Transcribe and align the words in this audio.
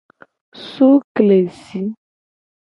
Sukesi. 0.69 1.81